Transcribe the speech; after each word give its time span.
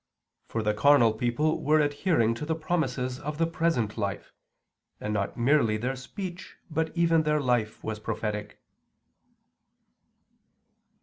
For 0.47 0.63
the 0.63 0.73
carnal 0.73 1.13
people 1.13 1.63
were 1.63 1.79
adhering 1.79 2.33
to 2.33 2.43
the 2.47 2.55
promises 2.55 3.19
of 3.19 3.37
the 3.37 3.45
present 3.45 3.99
life; 3.99 4.33
and 4.99 5.13
not 5.13 5.37
merely 5.37 5.77
their 5.77 5.95
speech 5.95 6.57
but 6.71 6.89
even 6.97 7.21
their 7.21 7.39
life 7.39 7.83
was 7.83 7.99
prophetic." 7.99 8.59